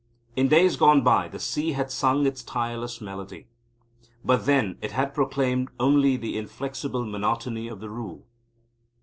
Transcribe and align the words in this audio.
In 0.35 0.47
days 0.47 0.77
gone 0.77 1.03
by 1.03 1.27
the 1.27 1.37
sea 1.39 1.73
had 1.73 1.91
sung 1.91 2.25
its 2.25 2.41
tireless 2.41 3.01
melody. 3.01 3.45
But, 4.25 4.47
then, 4.47 4.79
it 4.81 4.93
had 4.93 5.13
proclaimed 5.13 5.69
only 5.79 6.17
the 6.17 6.39
inflexible 6.39 7.05
monotony 7.05 7.67
of 7.67 7.81
the 7.81 7.89
Rule. 7.91 8.25